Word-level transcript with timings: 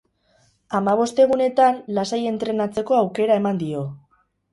Hamabost 0.77 1.19
egunetan 1.25 1.77
lasai 1.97 2.19
entrenatzeko 2.31 2.97
aukera 3.01 3.37
eman 3.43 3.61
dio. 3.61 3.85